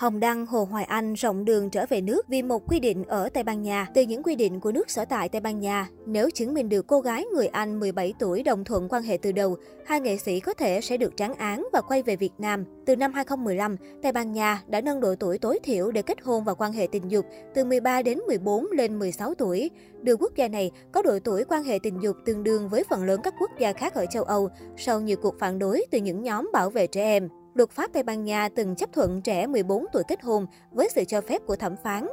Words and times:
Hồng 0.00 0.20
Đăng, 0.20 0.46
Hồ 0.46 0.64
Hoài 0.64 0.84
Anh 0.84 1.14
rộng 1.14 1.44
đường 1.44 1.70
trở 1.70 1.86
về 1.88 2.00
nước 2.00 2.28
vì 2.28 2.42
một 2.42 2.68
quy 2.68 2.80
định 2.80 3.04
ở 3.04 3.28
Tây 3.28 3.42
Ban 3.42 3.62
Nha. 3.62 3.86
Từ 3.94 4.02
những 4.02 4.22
quy 4.22 4.36
định 4.36 4.60
của 4.60 4.72
nước 4.72 4.90
sở 4.90 5.04
tại 5.04 5.28
Tây 5.28 5.40
Ban 5.40 5.60
Nha, 5.60 5.88
nếu 6.06 6.30
chứng 6.30 6.54
minh 6.54 6.68
được 6.68 6.86
cô 6.86 7.00
gái 7.00 7.24
người 7.24 7.46
Anh 7.46 7.80
17 7.80 8.14
tuổi 8.18 8.42
đồng 8.42 8.64
thuận 8.64 8.88
quan 8.88 9.02
hệ 9.02 9.16
từ 9.16 9.32
đầu, 9.32 9.56
hai 9.86 10.00
nghệ 10.00 10.16
sĩ 10.16 10.40
có 10.40 10.54
thể 10.54 10.80
sẽ 10.80 10.96
được 10.96 11.16
trắng 11.16 11.34
án 11.34 11.68
và 11.72 11.80
quay 11.80 12.02
về 12.02 12.16
Việt 12.16 12.32
Nam. 12.38 12.64
Từ 12.86 12.96
năm 12.96 13.12
2015, 13.12 13.76
Tây 14.02 14.12
Ban 14.12 14.32
Nha 14.32 14.62
đã 14.66 14.80
nâng 14.80 15.00
độ 15.00 15.14
tuổi 15.20 15.38
tối 15.38 15.58
thiểu 15.62 15.90
để 15.90 16.02
kết 16.02 16.18
hôn 16.22 16.44
và 16.44 16.54
quan 16.54 16.72
hệ 16.72 16.86
tình 16.92 17.10
dục 17.10 17.26
từ 17.54 17.64
13 17.64 18.02
đến 18.02 18.18
14 18.26 18.66
lên 18.72 18.98
16 18.98 19.34
tuổi. 19.34 19.70
Đưa 20.02 20.16
quốc 20.16 20.32
gia 20.36 20.48
này 20.48 20.70
có 20.92 21.02
độ 21.02 21.18
tuổi 21.24 21.44
quan 21.44 21.64
hệ 21.64 21.78
tình 21.82 22.02
dục 22.02 22.16
tương 22.24 22.42
đương 22.42 22.68
với 22.68 22.84
phần 22.90 23.04
lớn 23.04 23.20
các 23.24 23.34
quốc 23.40 23.50
gia 23.58 23.72
khác 23.72 23.94
ở 23.94 24.06
châu 24.06 24.22
Âu 24.22 24.48
sau 24.76 25.00
nhiều 25.00 25.16
cuộc 25.22 25.38
phản 25.38 25.58
đối 25.58 25.86
từ 25.90 25.98
những 25.98 26.22
nhóm 26.22 26.50
bảo 26.52 26.70
vệ 26.70 26.86
trẻ 26.86 27.02
em. 27.02 27.28
Luật 27.54 27.70
pháp 27.70 27.90
Tây 27.92 28.02
Ban 28.02 28.24
Nha 28.24 28.48
từng 28.48 28.74
chấp 28.74 28.92
thuận 28.92 29.22
trẻ 29.22 29.46
14 29.46 29.84
tuổi 29.92 30.02
kết 30.08 30.22
hôn 30.22 30.46
với 30.70 30.88
sự 30.94 31.04
cho 31.04 31.20
phép 31.20 31.42
của 31.46 31.56
thẩm 31.56 31.76
phán. 31.76 32.06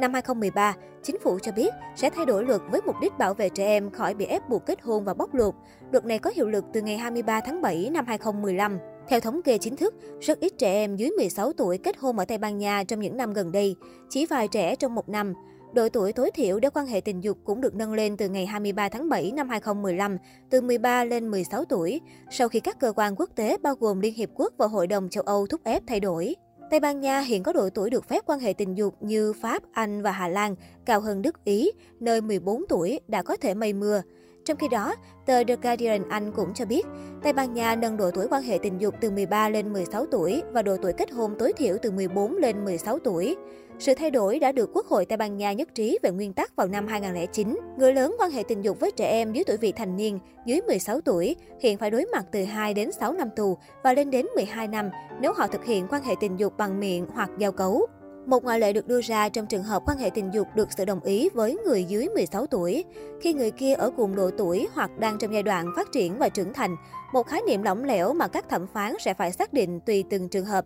Năm 0.00 0.12
2013, 0.12 0.74
chính 1.02 1.16
phủ 1.22 1.38
cho 1.42 1.52
biết 1.52 1.74
sẽ 1.96 2.10
thay 2.10 2.26
đổi 2.26 2.44
luật 2.44 2.60
với 2.70 2.80
mục 2.86 2.96
đích 3.00 3.18
bảo 3.18 3.34
vệ 3.34 3.48
trẻ 3.48 3.66
em 3.66 3.90
khỏi 3.90 4.14
bị 4.14 4.24
ép 4.24 4.48
buộc 4.48 4.66
kết 4.66 4.82
hôn 4.82 5.04
và 5.04 5.14
bóc 5.14 5.34
lột. 5.34 5.54
Luật 5.92 6.04
này 6.04 6.18
có 6.18 6.30
hiệu 6.34 6.48
lực 6.48 6.64
từ 6.72 6.80
ngày 6.82 6.98
23 6.98 7.40
tháng 7.40 7.62
7 7.62 7.90
năm 7.92 8.06
2015. 8.06 8.78
Theo 9.08 9.20
thống 9.20 9.42
kê 9.42 9.58
chính 9.58 9.76
thức, 9.76 9.94
rất 10.20 10.40
ít 10.40 10.52
trẻ 10.58 10.72
em 10.72 10.96
dưới 10.96 11.10
16 11.10 11.52
tuổi 11.52 11.78
kết 11.78 11.96
hôn 11.98 12.18
ở 12.18 12.24
Tây 12.24 12.38
Ban 12.38 12.58
Nha 12.58 12.84
trong 12.84 13.00
những 13.00 13.16
năm 13.16 13.32
gần 13.32 13.52
đây, 13.52 13.76
chỉ 14.10 14.26
vài 14.26 14.48
trẻ 14.48 14.76
trong 14.76 14.94
một 14.94 15.08
năm. 15.08 15.34
Độ 15.74 15.88
tuổi 15.88 16.12
tối 16.12 16.30
thiểu 16.30 16.60
để 16.60 16.70
quan 16.70 16.86
hệ 16.86 17.00
tình 17.00 17.24
dục 17.24 17.38
cũng 17.44 17.60
được 17.60 17.74
nâng 17.74 17.92
lên 17.92 18.16
từ 18.16 18.28
ngày 18.28 18.46
23 18.46 18.88
tháng 18.88 19.08
7 19.08 19.32
năm 19.32 19.48
2015, 19.48 20.18
từ 20.50 20.60
13 20.60 21.04
lên 21.04 21.30
16 21.30 21.64
tuổi, 21.64 22.00
sau 22.30 22.48
khi 22.48 22.60
các 22.60 22.80
cơ 22.80 22.92
quan 22.96 23.14
quốc 23.16 23.30
tế 23.36 23.56
bao 23.62 23.74
gồm 23.74 24.00
Liên 24.00 24.14
Hiệp 24.14 24.28
Quốc 24.34 24.52
và 24.56 24.66
Hội 24.66 24.86
đồng 24.86 25.08
châu 25.08 25.22
Âu 25.22 25.46
thúc 25.46 25.60
ép 25.64 25.82
thay 25.86 26.00
đổi. 26.00 26.34
Tây 26.70 26.80
Ban 26.80 27.00
Nha 27.00 27.20
hiện 27.20 27.42
có 27.42 27.52
độ 27.52 27.68
tuổi 27.70 27.90
được 27.90 28.08
phép 28.08 28.22
quan 28.26 28.40
hệ 28.40 28.52
tình 28.52 28.74
dục 28.74 28.94
như 29.00 29.32
Pháp, 29.32 29.62
Anh 29.72 30.02
và 30.02 30.10
Hà 30.10 30.28
Lan, 30.28 30.54
cao 30.84 31.00
hơn 31.00 31.22
Đức, 31.22 31.44
Ý, 31.44 31.70
nơi 32.00 32.20
14 32.20 32.62
tuổi 32.68 33.00
đã 33.08 33.22
có 33.22 33.36
thể 33.36 33.54
mây 33.54 33.72
mưa. 33.72 34.02
Trong 34.44 34.56
khi 34.56 34.68
đó, 34.68 34.94
tờ 35.26 35.44
The 35.44 35.56
Guardian 35.56 36.08
Anh 36.08 36.32
cũng 36.32 36.54
cho 36.54 36.64
biết, 36.64 36.86
Tây 37.22 37.32
Ban 37.32 37.54
Nha 37.54 37.76
nâng 37.76 37.96
độ 37.96 38.10
tuổi 38.10 38.26
quan 38.30 38.42
hệ 38.42 38.58
tình 38.62 38.78
dục 38.78 38.94
từ 39.00 39.10
13 39.10 39.48
lên 39.48 39.72
16 39.72 40.06
tuổi 40.06 40.42
và 40.52 40.62
độ 40.62 40.76
tuổi 40.82 40.92
kết 40.92 41.10
hôn 41.10 41.34
tối 41.38 41.52
thiểu 41.52 41.76
từ 41.82 41.90
14 41.90 42.36
lên 42.36 42.64
16 42.64 42.98
tuổi. 42.98 43.36
Sự 43.78 43.94
thay 43.94 44.10
đổi 44.10 44.38
đã 44.38 44.52
được 44.52 44.70
Quốc 44.74 44.86
hội 44.86 45.04
Tây 45.04 45.16
Ban 45.16 45.36
Nha 45.36 45.52
nhất 45.52 45.68
trí 45.74 45.98
về 46.02 46.10
nguyên 46.10 46.32
tắc 46.32 46.56
vào 46.56 46.66
năm 46.68 46.86
2009. 46.86 47.58
Người 47.78 47.94
lớn 47.94 48.16
quan 48.18 48.30
hệ 48.30 48.42
tình 48.48 48.64
dục 48.64 48.80
với 48.80 48.90
trẻ 48.90 49.10
em 49.10 49.32
dưới 49.32 49.44
tuổi 49.44 49.56
vị 49.56 49.72
thành 49.72 49.96
niên, 49.96 50.18
dưới 50.46 50.60
16 50.66 51.00
tuổi, 51.00 51.36
hiện 51.60 51.78
phải 51.78 51.90
đối 51.90 52.06
mặt 52.12 52.24
từ 52.32 52.44
2 52.44 52.74
đến 52.74 52.92
6 52.92 53.12
năm 53.12 53.28
tù 53.36 53.58
và 53.82 53.92
lên 53.92 54.10
đến 54.10 54.26
12 54.34 54.68
năm 54.68 54.90
nếu 55.20 55.32
họ 55.32 55.46
thực 55.46 55.64
hiện 55.64 55.86
quan 55.90 56.02
hệ 56.02 56.14
tình 56.20 56.36
dục 56.36 56.56
bằng 56.58 56.80
miệng 56.80 57.06
hoặc 57.14 57.30
giao 57.38 57.52
cấu. 57.52 57.86
Một 58.26 58.44
ngoại 58.44 58.60
lệ 58.60 58.72
được 58.72 58.86
đưa 58.86 59.00
ra 59.00 59.28
trong 59.28 59.46
trường 59.46 59.62
hợp 59.62 59.82
quan 59.86 59.98
hệ 59.98 60.10
tình 60.10 60.30
dục 60.34 60.46
được 60.54 60.68
sự 60.76 60.84
đồng 60.84 61.00
ý 61.00 61.28
với 61.34 61.58
người 61.66 61.84
dưới 61.84 62.08
16 62.08 62.46
tuổi. 62.46 62.84
Khi 63.20 63.32
người 63.32 63.50
kia 63.50 63.74
ở 63.74 63.90
cùng 63.96 64.16
độ 64.16 64.30
tuổi 64.38 64.68
hoặc 64.72 64.90
đang 64.98 65.18
trong 65.18 65.32
giai 65.32 65.42
đoạn 65.42 65.66
phát 65.76 65.92
triển 65.92 66.18
và 66.18 66.28
trưởng 66.28 66.52
thành, 66.52 66.76
một 67.12 67.26
khái 67.26 67.40
niệm 67.48 67.62
lỏng 67.62 67.84
lẻo 67.84 68.14
mà 68.14 68.28
các 68.28 68.48
thẩm 68.48 68.66
phán 68.66 68.94
sẽ 69.00 69.14
phải 69.14 69.32
xác 69.32 69.52
định 69.52 69.80
tùy 69.80 70.04
từng 70.10 70.28
trường 70.28 70.44
hợp. 70.44 70.64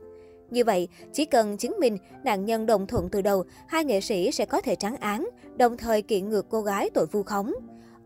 Như 0.50 0.64
vậy, 0.64 0.88
chỉ 1.12 1.24
cần 1.24 1.56
chứng 1.56 1.76
minh 1.80 1.96
nạn 2.24 2.44
nhân 2.44 2.66
đồng 2.66 2.86
thuận 2.86 3.08
từ 3.08 3.22
đầu, 3.22 3.44
hai 3.66 3.84
nghệ 3.84 4.00
sĩ 4.00 4.30
sẽ 4.32 4.46
có 4.46 4.60
thể 4.60 4.74
trắng 4.74 4.96
án, 4.96 5.28
đồng 5.56 5.76
thời 5.76 6.02
kiện 6.02 6.28
ngược 6.28 6.46
cô 6.48 6.62
gái 6.62 6.90
tội 6.94 7.06
vu 7.06 7.22
khống. 7.22 7.52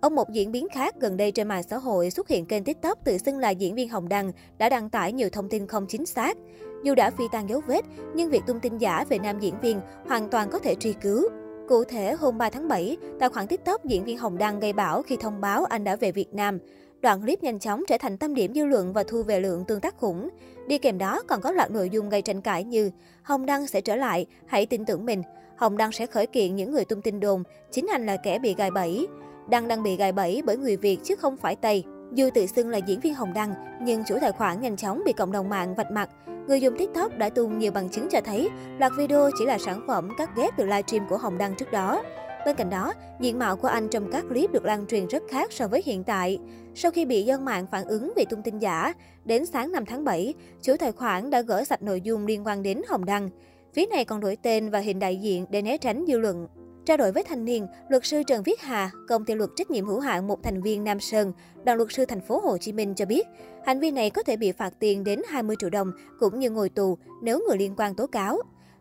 Ở 0.01 0.09
một 0.09 0.31
diễn 0.33 0.53
biến 0.53 0.67
khác, 0.75 0.95
gần 1.01 1.17
đây 1.17 1.33
trên 1.33 1.49
mạng 1.49 1.63
xã 1.63 1.79
hội 1.79 2.11
xuất 2.11 2.29
hiện 2.29 2.47
kênh 2.47 2.65
TikTok 2.65 3.05
tự 3.05 3.19
xưng 3.19 3.39
là 3.39 3.51
diễn 3.51 3.75
viên 3.75 3.89
Hồng 3.89 4.09
Đăng 4.09 4.33
đã 4.59 4.69
đăng 4.69 4.91
tải 4.91 5.13
nhiều 5.13 5.29
thông 5.31 5.49
tin 5.49 5.67
không 5.67 5.87
chính 5.87 6.07
xác. 6.07 6.37
Dù 6.83 6.95
đã 6.95 7.11
phi 7.11 7.25
tan 7.33 7.49
dấu 7.49 7.61
vết, 7.67 7.85
nhưng 8.15 8.31
việc 8.31 8.43
tung 8.47 8.61
tin 8.61 8.79
giả 8.79 9.05
về 9.09 9.19
nam 9.19 9.41
diễn 9.41 9.61
viên 9.61 9.81
hoàn 10.09 10.29
toàn 10.29 10.51
có 10.51 10.59
thể 10.59 10.75
truy 10.75 10.93
cứu. 10.93 11.29
Cụ 11.69 11.85
thể, 11.85 12.13
hôm 12.13 12.39
3 12.39 12.51
tháng 12.51 12.69
7, 12.69 12.97
tài 13.21 13.29
khoản 13.29 13.47
TikTok 13.47 13.85
diễn 13.85 14.05
viên 14.05 14.19
Hồng 14.19 14.39
Đăng 14.39 14.61
gây 14.61 14.73
bão 14.73 15.03
khi 15.03 15.17
thông 15.17 15.41
báo 15.41 15.65
anh 15.65 15.85
đã 15.85 15.97
về 15.97 16.13
Việt 16.13 16.35
Nam. 16.35 16.59
Đoạn 17.01 17.21
clip 17.21 17.43
nhanh 17.43 17.59
chóng 17.59 17.83
trở 17.89 17.99
thành 17.99 18.19
tâm 18.19 18.35
điểm 18.35 18.55
dư 18.55 18.65
luận 18.65 18.93
và 18.93 19.05
thu 19.05 19.23
về 19.23 19.41
lượng 19.41 19.65
tương 19.65 19.81
tác 19.81 19.97
khủng. 19.97 20.29
Đi 20.67 20.79
kèm 20.79 20.99
đó 20.99 21.23
còn 21.27 21.41
có 21.41 21.53
loạt 21.53 21.71
nội 21.71 21.91
dung 21.91 22.09
gây 22.09 22.23
tranh 22.23 22.41
cãi 22.41 22.65
như 22.65 22.91
Hồng 23.23 23.47
Đăng 23.47 23.67
sẽ 23.67 23.81
trở 23.81 23.97
lại, 23.97 24.27
hãy 24.47 24.67
tin 24.67 24.85
tưởng 24.85 25.05
mình. 25.05 25.23
Hồng 25.57 25.77
Đăng 25.77 25.93
sẽ 25.93 26.07
khởi 26.07 26.27
kiện 26.27 26.57
những 26.57 26.73
người 26.73 26.85
tung 26.85 27.03
tin 27.03 27.21
đồn, 27.21 27.43
chính 27.71 27.87
anh 27.93 28.07
là 28.07 28.17
kẻ 28.17 28.39
bị 28.39 28.55
gài 28.55 28.71
bẫy. 28.71 29.07
Đăng 29.49 29.69
đang 29.69 29.83
bị 29.83 29.97
gài 29.97 30.13
bẫy 30.13 30.43
bởi 30.47 30.57
người 30.57 30.77
Việt 30.77 30.99
chứ 31.05 31.15
không 31.17 31.37
phải 31.37 31.57
Tây. 31.57 31.85
Dù 32.15 32.31
tự 32.35 32.47
xưng 32.47 32.69
là 32.69 32.79
diễn 32.79 33.01
viên 33.01 33.15
Hồng 33.15 33.33
Đăng, 33.35 33.55
nhưng 33.83 34.05
chủ 34.05 34.17
tài 34.21 34.33
khoản 34.33 34.61
nhanh 34.61 34.77
chóng 34.77 35.03
bị 35.07 35.13
cộng 35.13 35.33
đồng 35.33 35.49
mạng 35.49 35.75
vạch 35.75 35.91
mặt. 35.91 36.11
Người 36.49 36.61
dùng 36.61 36.79
TikTok 36.79 37.19
đã 37.19 37.29
tung 37.29 37.59
nhiều 37.59 37.73
bằng 37.73 37.89
chứng 37.89 38.09
cho 38.11 38.21
thấy 38.21 38.49
loạt 38.79 38.93
video 38.97 39.31
chỉ 39.39 39.47
là 39.47 39.59
sản 39.59 39.85
phẩm 39.87 40.09
cắt 40.19 40.31
ghép 40.37 40.57
từ 40.57 40.65
livestream 40.65 41.09
của 41.09 41.17
Hồng 41.17 41.39
Đăng 41.39 41.55
trước 41.55 41.73
đó. 41.73 42.03
Bên 42.47 42.57
cạnh 42.57 42.71
đó, 42.71 42.95
diện 43.21 43.39
mạo 43.39 43.57
của 43.57 43.69
anh 43.69 43.89
trong 43.89 44.11
các 44.13 44.25
clip 44.29 44.53
được 44.53 44.65
lan 44.65 44.87
truyền 44.87 45.07
rất 45.07 45.23
khác 45.31 45.53
so 45.53 45.69
với 45.69 45.83
hiện 45.85 46.05
tại. 46.05 46.39
Sau 46.75 46.91
khi 46.91 47.05
bị 47.05 47.23
dân 47.23 47.45
mạng 47.45 47.67
phản 47.71 47.85
ứng 47.85 48.13
về 48.17 48.25
tung 48.25 48.43
tin 48.43 48.59
giả, 48.59 48.93
đến 49.25 49.47
sáng 49.47 49.73
5 49.73 49.87
tháng 49.87 50.05
7, 50.05 50.35
chủ 50.63 50.77
tài 50.79 50.93
khoản 50.93 51.31
đã 51.31 51.41
gỡ 51.41 51.65
sạch 51.65 51.83
nội 51.83 52.01
dung 52.01 52.27
liên 52.27 52.47
quan 52.47 52.63
đến 52.63 52.83
Hồng 52.89 53.05
Đăng. 53.05 53.29
Phía 53.75 53.87
này 53.87 54.05
còn 54.05 54.21
đổi 54.21 54.37
tên 54.37 54.71
và 54.71 54.79
hình 54.79 54.99
đại 54.99 55.17
diện 55.17 55.47
để 55.51 55.63
né 55.63 55.79
tránh 55.79 56.05
dư 56.09 56.19
luận. 56.19 56.49
Trao 56.87 56.97
đổi 56.97 57.13
với 57.13 57.25
thanh 57.25 57.45
niên, 57.45 57.67
luật 57.89 58.07
sư 58.07 58.23
Trần 58.27 58.43
Viết 58.43 58.61
Hà, 58.61 58.91
công 59.09 59.25
ty 59.25 59.35
luật 59.35 59.51
trách 59.57 59.71
nhiệm 59.71 59.87
hữu 59.87 60.01
hạn 60.01 60.29
một 60.29 60.43
thành 60.43 60.63
viên 60.63 60.85
Nam 60.85 61.01
Sơn, 61.01 61.33
đoàn 61.65 61.79
luật 61.79 61.93
sư 61.93 62.05
thành 62.05 62.21
phố 62.21 62.41
Hồ 62.41 62.59
Chí 62.59 62.73
Minh 62.73 62.95
cho 62.95 63.07
biết, 63.07 63.27
hành 63.67 63.81
vi 63.81 63.91
này 63.91 64.11
có 64.11 64.23
thể 64.23 64.37
bị 64.37 64.53
phạt 64.53 64.73
tiền 64.79 65.05
đến 65.05 65.21
20 65.29 65.57
triệu 65.59 65.71
đồng 65.71 65.93
cũng 66.19 66.39
như 66.39 66.51
ngồi 66.51 66.69
tù 66.69 66.99
nếu 67.23 67.45
người 67.49 67.57
liên 67.57 67.75
quan 67.77 67.95
tố 67.95 68.07
cáo. 68.07 68.39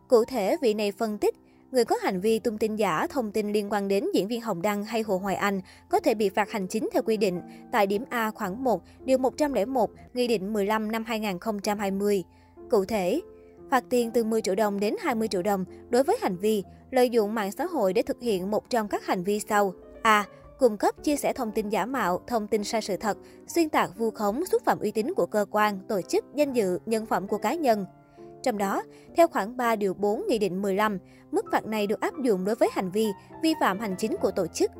Cụ 0.07 0.25
thể, 0.25 0.57
vị 0.61 0.73
này 0.73 0.91
phân 0.91 1.17
tích, 1.17 1.35
người 1.71 1.85
có 1.85 1.95
hành 2.01 2.21
vi 2.21 2.39
tung 2.39 2.57
tin 2.57 2.75
giả, 2.75 3.07
thông 3.07 3.31
tin 3.31 3.51
liên 3.51 3.69
quan 3.69 3.87
đến 3.87 4.05
diễn 4.13 4.27
viên 4.27 4.41
Hồng 4.41 4.61
Đăng 4.61 4.83
hay 4.83 5.01
Hồ 5.01 5.17
Hoài 5.17 5.35
Anh 5.35 5.61
có 5.89 5.99
thể 5.99 6.13
bị 6.13 6.29
phạt 6.29 6.51
hành 6.51 6.67
chính 6.67 6.89
theo 6.93 7.03
quy 7.03 7.17
định 7.17 7.41
tại 7.71 7.87
điểm 7.87 8.03
A 8.09 8.31
khoảng 8.31 8.63
1, 8.63 8.81
điều 9.05 9.17
101, 9.17 9.89
Nghị 10.13 10.27
định 10.27 10.53
15 10.53 10.91
năm 10.91 11.03
2020. 11.07 12.23
Cụ 12.69 12.85
thể, 12.85 13.21
phạt 13.71 13.83
tiền 13.89 14.11
từ 14.11 14.23
10 14.23 14.41
triệu 14.41 14.55
đồng 14.55 14.79
đến 14.79 14.95
20 14.99 15.27
triệu 15.27 15.41
đồng 15.41 15.65
đối 15.89 16.03
với 16.03 16.17
hành 16.21 16.37
vi 16.37 16.63
lợi 16.91 17.09
dụng 17.09 17.35
mạng 17.35 17.51
xã 17.51 17.65
hội 17.65 17.93
để 17.93 18.01
thực 18.01 18.21
hiện 18.21 18.51
một 18.51 18.69
trong 18.69 18.87
các 18.87 19.05
hành 19.05 19.23
vi 19.23 19.39
sau. 19.39 19.73
A. 20.01 20.25
Cung 20.59 20.77
cấp 20.77 21.03
chia 21.03 21.15
sẻ 21.15 21.33
thông 21.33 21.51
tin 21.51 21.69
giả 21.69 21.85
mạo, 21.85 22.21
thông 22.27 22.47
tin 22.47 22.63
sai 22.63 22.81
sự 22.81 22.97
thật, 22.97 23.17
xuyên 23.47 23.69
tạc 23.69 23.97
vu 23.97 24.11
khống, 24.11 24.45
xúc 24.45 24.61
phạm 24.65 24.79
uy 24.79 24.91
tín 24.91 25.13
của 25.13 25.25
cơ 25.25 25.45
quan, 25.51 25.79
tổ 25.87 26.01
chức, 26.01 26.25
danh 26.35 26.53
dự, 26.53 26.79
nhân 26.85 27.05
phẩm 27.05 27.27
của 27.27 27.37
cá 27.37 27.53
nhân. 27.53 27.85
Trong 28.43 28.57
đó, 28.57 28.83
theo 29.15 29.27
khoản 29.27 29.57
3 29.57 29.75
điều 29.75 29.93
4 29.93 30.23
Nghị 30.27 30.39
định 30.39 30.61
15, 30.61 30.97
mức 31.31 31.45
phạt 31.51 31.65
này 31.65 31.87
được 31.87 31.99
áp 31.99 32.13
dụng 32.23 32.45
đối 32.45 32.55
với 32.55 32.69
hành 32.71 32.91
vi 32.91 33.07
vi 33.43 33.53
phạm 33.59 33.79
hành 33.79 33.95
chính 33.97 34.15
của 34.21 34.31
tổ 34.31 34.47
chức. 34.47 34.71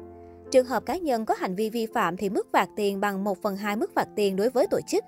Trường 0.52 0.66
hợp 0.66 0.86
cá 0.86 0.98
nhân 0.98 1.26
có 1.26 1.34
hành 1.34 1.56
vi 1.56 1.70
vi 1.70 1.86
phạm 1.94 2.18
thì 2.18 2.30
mức 2.30 2.48
phạt 2.54 2.70
tiền 2.76 3.00
bằng 3.00 3.24
1 3.24 3.42
phần 3.42 3.56
2 3.56 3.76
mức 3.76 3.92
phạt 3.96 4.08
tiền 4.16 4.36
đối 4.36 4.50
với 4.50 4.68
tổ 4.68 4.80
chức. 4.88 5.04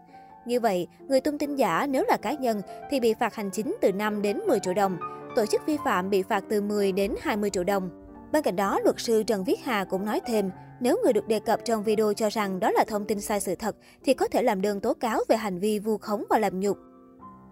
Như 0.45 0.59
vậy, 0.59 0.87
người 1.07 1.21
tung 1.21 1.37
tin 1.37 1.55
giả 1.55 1.87
nếu 1.89 2.03
là 2.07 2.17
cá 2.17 2.33
nhân 2.33 2.61
thì 2.89 2.99
bị 2.99 3.13
phạt 3.13 3.35
hành 3.35 3.49
chính 3.51 3.75
từ 3.81 3.91
5 3.91 4.21
đến 4.21 4.39
10 4.47 4.59
triệu 4.59 4.73
đồng, 4.73 4.97
tổ 5.35 5.45
chức 5.45 5.61
vi 5.65 5.77
phạm 5.85 6.09
bị 6.09 6.23
phạt 6.23 6.43
từ 6.49 6.61
10 6.61 6.91
đến 6.91 7.15
20 7.21 7.49
triệu 7.49 7.63
đồng. 7.63 7.89
Bên 8.31 8.43
cạnh 8.43 8.55
đó, 8.55 8.79
luật 8.83 8.95
sư 8.99 9.23
Trần 9.23 9.43
Viết 9.43 9.59
Hà 9.63 9.85
cũng 9.85 10.05
nói 10.05 10.19
thêm, 10.25 10.51
nếu 10.79 10.99
người 11.03 11.13
được 11.13 11.27
đề 11.27 11.39
cập 11.39 11.59
trong 11.65 11.83
video 11.83 12.13
cho 12.13 12.29
rằng 12.29 12.59
đó 12.59 12.71
là 12.71 12.83
thông 12.87 13.05
tin 13.05 13.21
sai 13.21 13.39
sự 13.39 13.55
thật, 13.55 13.75
thì 14.03 14.13
có 14.13 14.27
thể 14.27 14.43
làm 14.43 14.61
đơn 14.61 14.79
tố 14.79 14.93
cáo 14.93 15.19
về 15.29 15.35
hành 15.35 15.59
vi 15.59 15.79
vu 15.79 15.97
khống 15.97 16.23
và 16.29 16.39
làm 16.39 16.59
nhục. 16.59 16.77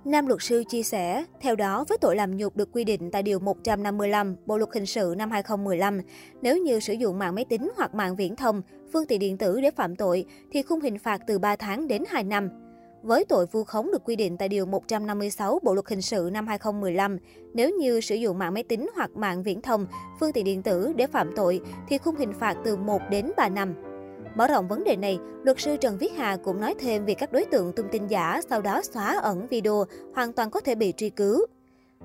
Nam 0.05 0.27
luật 0.27 0.41
sư 0.41 0.63
chia 0.69 0.83
sẻ, 0.83 1.25
theo 1.41 1.55
đó 1.55 1.85
với 1.89 1.97
tội 1.97 2.15
làm 2.15 2.37
nhục 2.37 2.55
được 2.55 2.69
quy 2.71 2.83
định 2.83 3.11
tại 3.11 3.23
Điều 3.23 3.39
155 3.39 4.35
Bộ 4.45 4.57
Luật 4.57 4.69
Hình 4.73 4.85
sự 4.85 5.15
năm 5.17 5.31
2015, 5.31 6.01
nếu 6.41 6.57
như 6.57 6.79
sử 6.79 6.93
dụng 6.93 7.19
mạng 7.19 7.35
máy 7.35 7.45
tính 7.45 7.71
hoặc 7.75 7.95
mạng 7.95 8.15
viễn 8.15 8.35
thông, 8.35 8.61
phương 8.93 9.05
tiện 9.07 9.19
điện 9.19 9.37
tử 9.37 9.61
để 9.61 9.71
phạm 9.71 9.95
tội, 9.95 10.25
thì 10.51 10.61
khung 10.61 10.81
hình 10.81 10.99
phạt 10.99 11.21
từ 11.27 11.39
3 11.39 11.55
tháng 11.55 11.87
đến 11.87 12.03
2 12.09 12.23
năm. 12.23 12.49
Với 13.03 13.25
tội 13.25 13.45
vu 13.45 13.63
khống 13.63 13.91
được 13.91 14.01
quy 14.05 14.15
định 14.15 14.37
tại 14.37 14.49
Điều 14.49 14.65
156 14.65 15.59
Bộ 15.63 15.73
Luật 15.73 15.87
Hình 15.87 16.01
sự 16.01 16.29
năm 16.33 16.47
2015, 16.47 17.17
nếu 17.53 17.69
như 17.69 18.01
sử 18.01 18.15
dụng 18.15 18.39
mạng 18.39 18.53
máy 18.53 18.63
tính 18.63 18.89
hoặc 18.95 19.11
mạng 19.15 19.43
viễn 19.43 19.61
thông, 19.61 19.85
phương 20.19 20.31
tiện 20.33 20.45
điện 20.45 20.63
tử 20.63 20.93
để 20.95 21.07
phạm 21.07 21.31
tội, 21.35 21.61
thì 21.89 21.97
khung 21.97 22.15
hình 22.15 22.33
phạt 22.39 22.57
từ 22.65 22.75
1 22.75 23.01
đến 23.09 23.31
3 23.37 23.49
năm. 23.49 23.75
Mở 24.35 24.47
rộng 24.47 24.67
vấn 24.67 24.83
đề 24.83 24.95
này, 24.95 25.19
luật 25.43 25.59
sư 25.59 25.77
Trần 25.77 25.97
Viết 25.97 26.11
Hà 26.17 26.37
cũng 26.37 26.61
nói 26.61 26.75
thêm 26.79 27.05
về 27.05 27.13
các 27.13 27.31
đối 27.31 27.45
tượng 27.45 27.73
tung 27.73 27.87
tin 27.91 28.07
giả 28.07 28.41
sau 28.49 28.61
đó 28.61 28.81
xóa 28.93 29.19
ẩn 29.21 29.47
video 29.47 29.85
hoàn 30.15 30.33
toàn 30.33 30.51
có 30.51 30.59
thể 30.59 30.75
bị 30.75 30.93
truy 30.97 31.09
cứu. 31.09 31.45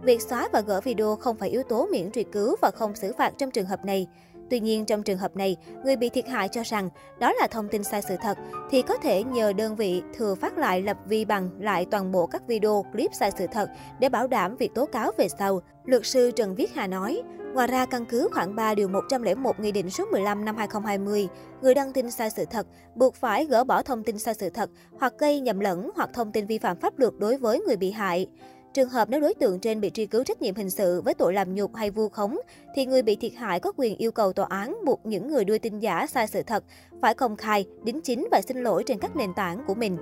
Việc 0.03 0.23
xóa 0.23 0.49
và 0.53 0.61
gỡ 0.61 0.81
video 0.81 1.17
không 1.17 1.37
phải 1.37 1.49
yếu 1.49 1.62
tố 1.62 1.88
miễn 1.93 2.11
truy 2.11 2.25
cứu 2.32 2.56
và 2.62 2.71
không 2.71 2.94
xử 2.94 3.12
phạt 3.19 3.32
trong 3.38 3.50
trường 3.50 3.67
hợp 3.67 3.85
này. 3.85 4.06
Tuy 4.51 4.61
nhiên, 4.61 4.85
trong 4.85 5.03
trường 5.03 5.19
hợp 5.19 5.37
này, 5.37 5.57
người 5.85 5.97
bị 5.97 6.09
thiệt 6.09 6.29
hại 6.29 6.49
cho 6.49 6.63
rằng 6.65 6.91
đó 7.19 7.33
là 7.33 7.47
thông 7.47 7.69
tin 7.69 7.85
sai 7.85 8.03
sự 8.03 8.17
thật, 8.23 8.39
thì 8.71 8.83
có 8.83 8.97
thể 8.97 9.25
nhờ 9.25 9.53
đơn 9.53 9.77
vị 9.77 10.03
thừa 10.17 10.35
phát 10.35 10.59
lại 10.59 10.83
lập 10.83 10.97
vi 11.07 11.25
bằng 11.25 11.51
lại 11.59 11.87
toàn 11.91 12.13
bộ 12.13 12.27
các 12.27 12.43
video, 12.47 12.85
clip 12.93 13.11
sai 13.15 13.31
sự 13.39 13.47
thật 13.53 13.69
để 14.01 14.09
bảo 14.09 14.27
đảm 14.27 14.57
việc 14.57 14.75
tố 14.75 14.87
cáo 14.87 15.13
về 15.19 15.29
sau. 15.39 15.63
Luật 15.85 16.07
sư 16.07 16.31
Trần 16.37 16.55
Viết 16.55 16.75
Hà 16.75 16.87
nói, 16.87 17.23
Ngoài 17.57 17.69
ra, 17.69 17.87
căn 17.87 18.05
cứ 18.07 18.29
khoảng 18.33 18.57
3 18.57 18.75
điều 18.75 18.89
101 18.89 19.61
Nghị 19.61 19.73
định 19.73 19.91
số 19.91 20.05
15 20.13 20.45
năm 20.45 20.57
2020, 20.57 21.29
người 21.63 21.75
đăng 21.75 21.93
tin 21.93 22.11
sai 22.11 22.31
sự 22.31 22.45
thật 22.51 22.67
buộc 22.95 23.15
phải 23.15 23.45
gỡ 23.45 23.65
bỏ 23.65 23.83
thông 23.83 24.05
tin 24.05 24.19
sai 24.19 24.35
sự 24.35 24.51
thật 24.51 24.71
hoặc 25.01 25.13
gây 25.19 25.41
nhầm 25.41 25.61
lẫn 25.61 25.91
hoặc 25.95 26.11
thông 26.15 26.33
tin 26.33 26.47
vi 26.47 26.59
phạm 26.59 26.81
pháp 26.81 26.99
luật 26.99 27.13
đối 27.19 27.37
với 27.37 27.61
người 27.61 27.77
bị 27.77 27.91
hại. 27.91 28.27
Trường 28.76 28.88
hợp 28.88 29.08
nếu 29.11 29.20
đối 29.20 29.34
tượng 29.34 29.58
trên 29.58 29.81
bị 29.81 29.90
truy 29.90 30.06
cứu 30.06 30.25
trách 30.25 30.43
nhiệm 30.43 30.55
hình 30.55 30.70
sự 30.70 31.00
với 31.00 31.14
tội 31.14 31.34
làm 31.34 31.55
nhục 31.55 31.75
hay 31.75 31.90
vu 31.90 32.08
khống, 32.08 32.38
thì 32.75 32.87
người 32.87 33.02
bị 33.02 33.17
thiệt 33.17 33.32
hại 33.34 33.61
có 33.61 33.73
quyền 33.76 33.96
yêu 33.96 34.12
cầu 34.12 34.32
tòa 34.32 34.46
án 34.50 34.76
buộc 34.84 35.06
những 35.06 35.28
người 35.28 35.44
đưa 35.44 35.58
tin 35.58 35.78
giả 35.78 36.06
sai 36.06 36.26
sự 36.26 36.43
thật 36.43 36.64
phải 37.02 37.14
công 37.14 37.37
khai, 37.37 37.67
đính 37.84 38.00
chính 38.00 38.28
và 38.31 38.40
xin 38.49 38.62
lỗi 38.62 38.82
trên 38.87 38.99
các 38.99 39.17
nền 39.17 39.34
tảng 39.34 39.64
của 39.67 39.75
mình. 39.75 39.99